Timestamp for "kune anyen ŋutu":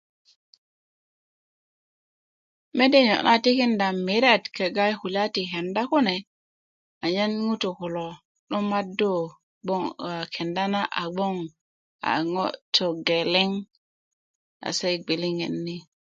5.91-7.69